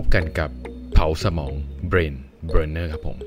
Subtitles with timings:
[0.00, 0.50] พบกันกับ
[0.92, 1.52] เผาสมอง
[1.90, 2.14] Brain
[2.52, 3.18] Burner ครับผม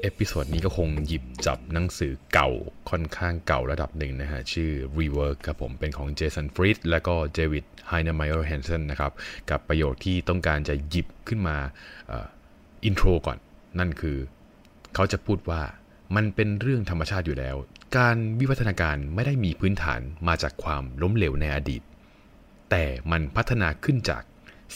[0.00, 2.50] episode นี้ก็คงหยิบจับหนังสือเก่า
[2.90, 9.12] ค่อนข้างเก่าระดับหนึ่งนะฮะ ชื่อ Rework ครับผม เป็นของเจสันฟรีดและก็เดวิดไฮเนอร์ไมเออร์แฮนสันนะครับ
[9.50, 11.56] กับประโยคที่ต้องการจะหยิบขึ้นมา
[12.84, 13.38] intro ก่อน
[13.78, 14.16] นั่นคือ
[14.94, 15.62] เขาจะพูดว่า
[16.16, 17.56] มันเป็นเรื่องธรรมชาติอยู่แล้ว
[17.96, 21.82] การวิวัฒนาการไม่ได้มีพื้นฐานมาจากความล้มเหลวในอดีต
[22.70, 24.22] แต่มันพัฒนาขึ้นจาก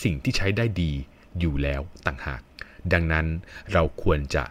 [0.02, 0.92] สิ่งที่ใช้ได้ดี
[1.40, 2.40] อยู่แล้วต่างหาก
[2.92, 3.26] ดังนั้น
[3.72, 4.44] เราควรจะ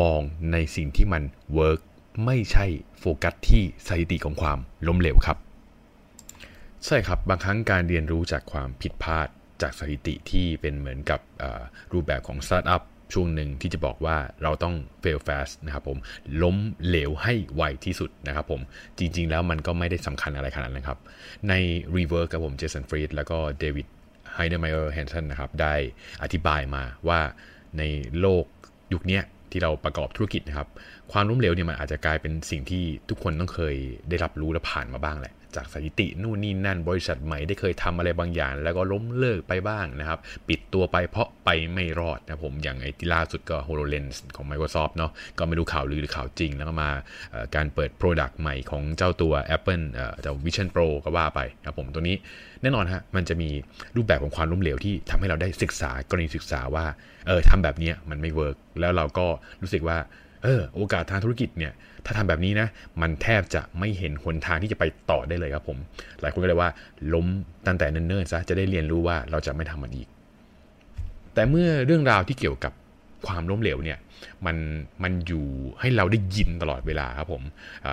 [0.00, 0.20] มอง
[0.52, 1.22] ในสิ่งที่มัน
[1.54, 1.80] work
[2.24, 2.66] ไม่ใช่
[3.00, 5.38] โฟกัสที่สถิติของความล้มเหลวครับ
[6.86, 9.28] ใช่ครับบางครั้งการเรียนรู้จากความผิดพลาด
[9.62, 11.20] จากสถิติที่เป็นเหมือนกับ
[11.92, 12.82] รูปแบบของสตาร์ทอัพ
[13.12, 15.98] ช่วงหนึ่งที่จะบอกว่าเราต้อง fail fast นะครับผม
[16.42, 16.56] ล้ม
[16.86, 18.60] เหลวให้ไวที่สุดนะครับผม
[18.98, 20.98] จริงๆแล้วมันก็ไม่ได้สำคัญอะไรขนาดนั้นครับ
[21.48, 21.54] ใน
[21.96, 23.86] Rework กับผมเจสันฟรีดแล้วก็เดวิด
[24.34, 25.74] ไฮเนอร์ไมเออร์แฮนสันนะครับได้
[26.22, 27.20] อธิบายมาว่า
[27.78, 27.82] ใน
[28.20, 28.44] โลก
[28.92, 30.68] ยุคนี้ที่เราประกอบธุรกิจนะครับ
[31.12, 33.76] ความล้มเหลวเนี่ยมันอาจจะกลายเป็นสิ่งที่ทุกคนต้องเคย
[34.08, 46.90] ได้รับรู้และผ่านมาบ้างแหละ จากสถิตินู่นนี่นั่น บริษัทใหม่ได้เคยทำอะไรบางอย่าง แล้วก็ล้มเลิกไปบ้างนะครับ ปิดตัวไปเพราะไปไม่รอดนะผมอย่างไอ้ที่ล่าสุดก็ HoloLens ของ Microsoft เนาะก็ไม่รู้ข่าวลือหรือข่าวจริง แล้วก็มา
[47.54, 49.84] การเปิด Product ใหม่ของเจ้าตัว Apple
[50.20, 52.16] เจ้า Vision Pro ก็ว่าไปนะผมตัวนี้
[52.62, 53.50] แน่นอนฮะมันจะมี
[53.96, 56.84] รูปแบบของความล้มเหลวที่ทำให้เราได้ศึกษากรณีศึกษาว่า
[57.26, 59.26] เออทำแบบนี้มันไม่เวิร์กแล้วเราก็
[59.62, 59.98] รู้สึกว่า
[60.42, 61.72] เออโอกาสทางธุรกิจเนี่ย
[62.06, 62.68] ถ้าทำแบบนี้นะ
[63.02, 65.78] มันแทบจะไม่เห็นหนทางที่จะไปต่อได้เลยครับผม
[66.20, 66.70] หลายคนก็เลยว่า
[67.14, 67.26] ล้ม
[67.66, 70.08] ตั้งแต่เนิ่นๆซะจะได้เรียนรู้ว่าเราจะไม่ทำมันอีก
[71.34, 72.72] แต่เมื่อเรื่องราวที่เกี่ยวกับ
[73.26, 73.98] ความล้มเหลวเนี่ย
[74.46, 74.56] มัน
[75.02, 75.46] มันอยู่
[75.80, 77.42] ให้เราได้ยินตลอดเวลาครับผม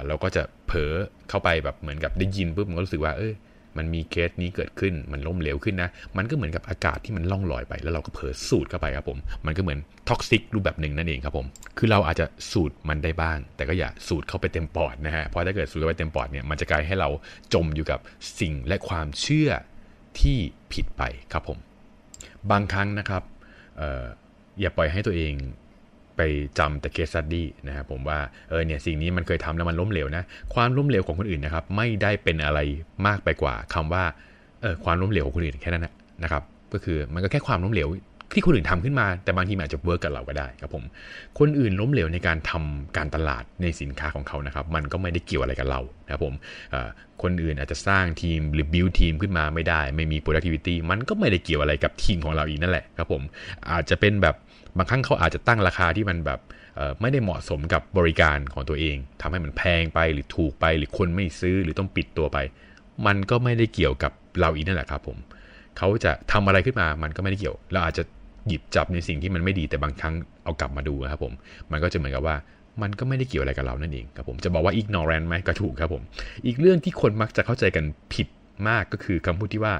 [0.07, 0.91] เราก็จะเผลอ
[1.29, 3.33] เข้าไปแบบเหมือนกับได้ยินปุ๊บมันก็รู้สึกว่าเออ
[3.77, 9.79] มันมีเคสนี้เกิดขึ้นมันล้มเหลวขึ้นนะ มันก็เหมือนกับอากาศที่มันล่องลอยไป แล้วเราก็เผลอสูดเข้าไปครับผม มันก็เหมือน
[10.09, 11.45] toxic รูปแบบหนึ่งนั่นเองครับผม
[11.77, 17.09] คือเราอาจจะสูดมันได้บ้าง แต่ก็อย่าสูดเข้าไปเต็มปอดนะฮะ เพราะถ้าเกิดสูดเข้าไปเต็มปอดเนี่ย มันจะกลายให้เรา
[17.53, 17.99] จมอยู่กับ
[18.39, 19.49] สิ่งและความเชื่อ
[20.19, 20.37] ที่
[20.73, 21.57] ผิดไปครับผม
[22.51, 23.23] บางครั้งนะครับ
[23.81, 24.05] ออ
[24.59, 25.33] อย่าปล่อยให้ตัวเอง
[26.17, 26.21] ไป
[26.59, 28.19] จำแต่ case study นะครับผมว่า
[28.49, 30.23] เออเนี่ยสิ่งนี้มันเคยทำแล้วมันล้มเหลวนะ
[30.53, 32.59] ความล้มเหลวของคนอื่นนะครับไม่ได้เป็นอะไร
[33.07, 34.03] มากไปกว่าคำว่า
[34.61, 35.87] เออความล้มเหลวของคนอื่นแค่นั้น
[36.23, 37.87] นะครับก็คือมันก็แค่ความล้มเหลว
[38.33, 40.83] ที่คนอื่นทำขึ้นมา แต่บางทีอาจจะ work กับเราก็ได้ครับผม
[41.39, 46.33] คนอื่นล้มเหลวในการทำการตลาดในสินค้าของเขานะครับ มันก็ไม่ได้เกี่ยวอะไรกับเรานะครับผม
[47.23, 53.21] คนอื่นอาจจะสร้างทีมหรือ build ทีมขึ้นมาไม่ได้ ไม่มี productivity มันก็ไม่ได้เกี่ยวอะไรกับทีมของเราอีกนั่นแหละครับผม
[53.71, 54.35] อาจจะเป็นแบบ
[54.77, 56.39] บางครั้งเขาอาจจะตั้งราคาที่มันแบบ
[57.01, 62.37] ไม่ได้เหมาะสมกับบริการของตัวเองทำให้มันแพงไปหรือถูกไป หรือคนไม่ซื้อหรือต้องปิดตัวไป
[63.05, 65.17] มันก็ไม่ได้เกี่ยวกับเราอีกนั่นแหละครับผม
[65.77, 68.03] เขาจะทำอะไรขึ้นมามันก็ไม่ได้เกี่ยว เราอาจจะ
[68.47, 70.13] หยิบจับในสิ่งที่มันไม่ดีแต่บางครั้ง
[70.43, 71.33] เอากลับมาดูนะครับผม
[71.71, 72.35] มันก็จะเหมือนกับว่า
[72.81, 76.03] มันก็ไม่ได้เกี่ยวอะไรกับเรานั่นเองครับผมจะบอกว่า ignorant ไหมก็ถูกครับผม
[76.45, 78.27] อีกเรื่องที่คนมักจะเข้าใจกันผิด
[78.69, 79.73] มากก็คือคำพูดที่ว่า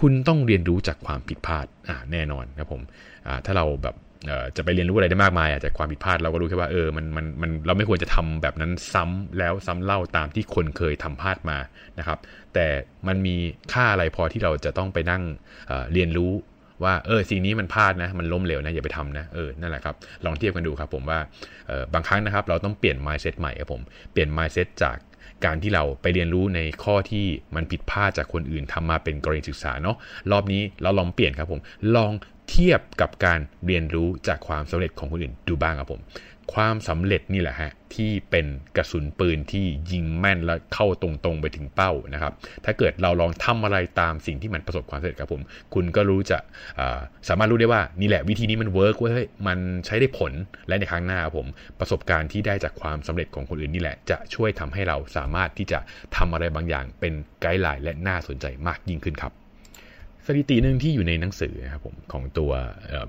[0.00, 2.80] คุณต้องเรียนรู้จากความผิดพลาดอ่าแน่นอนครับผม
[3.26, 3.96] อ่าถ้าเราแบบ
[4.56, 11.58] จะไปเรียนรู้อะไรได้มากมายจากความผิดพลาดเราก็รู้แค่ว่าเออมันมันมันเราไม่ควรจะทำแบบนั้นซ้ำแล้วซ้ำเล่าตามที่คนเคยทำพลาดมา
[11.98, 12.18] นะครับ
[12.54, 12.66] แต่
[13.08, 13.36] มันมี
[13.72, 15.22] ค่าอะไรพอที่เราจะต้องไปนั่ง
[15.66, 16.32] เเรียนรู้
[16.82, 21.18] ว่าเออสิ่งนี้มันพลาดนะ มันล้มเหลวนะ อย่าไปทำนะเออนั่นแหละครับ ลองเทียบกันดูครับผมว่า
[21.94, 24.96] บางครั้งนะครับ เราต้องเปลี่ยน mindset ใหม่ครับผมเปลี่ยน mindset จาก
[25.44, 29.96] การที่เราไปเรียนรู้ในข้อที่มันผิดพลาดจากคนอื่นทำมาเป็นกรณีศึกษาเนาะ
[30.30, 31.60] รอบนี้เราลองเปลี่ยนครับผม
[31.96, 32.12] ลอง
[32.50, 36.02] เทียบกับการเรียนรู้จากความสำเร็จของคนอื่นดูบ้างครับผม
[36.54, 38.46] ความสำเร็จนี่แหละฮะที่เป็น
[38.76, 42.32] กระสุนปืนที่ยิงแม่นและเข้าตรงๆไปถึงเป้านะครับ
[42.64, 45.42] ถ้าเกิดเราลองทำอะไรตามสิ่งที่มันประสบความสำเร็จครับผม
[45.74, 46.38] คุณก็รู้จะ
[47.28, 50.32] สามารถรู้ได้ว่านี่แหละวิธีนี้มัน work เว้ยมันใช้ได้ผล
[50.68, 51.46] และในครั้งหน้าครับผม
[51.80, 55.78] ประสบการณ์ที่ได้จากความสำเร็จของคนอื่นนี่แหละ จะช่วยทำให้เราสามารถที่จะ
[56.16, 59.34] ทำอะไรบางอย่างเป็น guideline และน่าสนใจมากยิ่งขึ้นครับ
[60.26, 62.50] สถิติหนึ่งที่อยู่ในหนังสือนะครับผมของตัว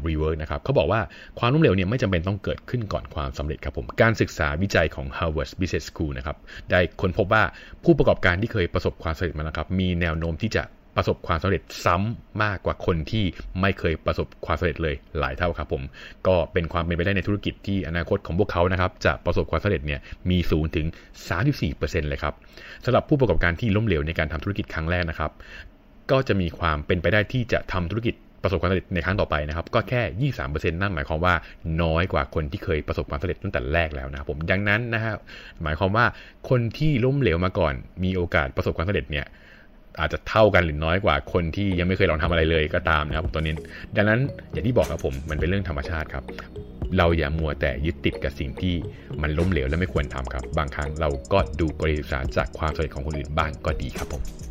[0.06, 1.01] Rework นะครับเขาบอกว่า
[1.39, 6.38] ความล้มเหลวเนี่ยไม่จำเป็นต้องเกิดขึ้นก่อนความสำเร็จครับผมการศึกษาวิจัยของ Harvard Business School นะครับ
[6.71, 7.44] ได้ค้นพบว่า
[7.83, 10.63] ผู้ประกอบการที่เคยประสบความสำเร็จมาแล้วครับมีแนวโน้มที่จะ
[10.97, 13.23] ประสบความสำเร็จซ้ำมากกว่าคนที่
[13.62, 15.83] ไม่เคยประสบความสำเร็จเลยหลายเท่าครับผม
[16.27, 20.85] ก็เป็นความเป็นไปได้ในธุรกิจที่อนาคตของพวกเขานะครับจะประสบความสำเร็จเนี่ยมีสูงถึง
[21.47, 22.33] 34%เลยครับ
[22.85, 25.31] สำหรับผู้ประกอบการที่ล้มเหลวในการทำธุรกิจครั้งแรกนะครับ
[26.12, 31.34] ก็จะมีความเป็นไปได้ที่จะทำธุรกิจประสบความสำเร็จในครั้งต่อไปนะครับ ก็แค่ 23%นั่นหมายความว่า
[31.81, 35.18] น้อยกว่าคนที่เคยประสบความสำเร็จตั้งแต่แรกแล้วนะครับผมดังนั้นนะครับ
[35.63, 36.06] หมายความว่า
[36.50, 37.74] คนที่ล้มเหลวมาก่อน
[38.04, 39.25] มีโอกาสประสบความสำเร็จเนี่ย
[40.00, 43.54] อาจจะเท่ากันหรือน้อยกว่าคนที่ยังไม่เคยลองทำอะไรเลยก็ตามนะครับตัวนี้
[43.98, 44.19] ดังนั้น
[44.51, 46.24] อย่างที่บอกครับผมมันเป็นเรื่องธรรมชาติครับ
[46.98, 48.75] เราอย่ามัวแต่ยึดติดกับสิ่งที่
[49.22, 54.44] มันล้มเหลวและไม่ควรทำครับ บางครั้งเราก็ดูกรณีศึกษาจากความสำเร็จของคนอื่นบ้างก็ดีครับผม